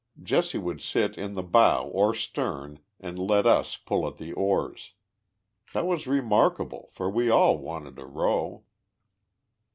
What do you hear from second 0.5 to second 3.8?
would sit in the bow or stern and let us